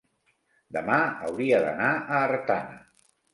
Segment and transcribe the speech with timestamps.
[0.77, 0.95] Demà
[1.27, 2.81] hauria d'anar a Artana.